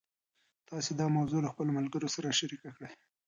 تاسي 0.69 0.91
دا 0.99 1.05
موضوع 1.17 1.39
له 1.43 1.49
خپلو 1.53 1.75
ملګرو 1.77 2.13
سره 2.15 2.37
شریکه 2.39 2.69
کړئ. 2.75 2.91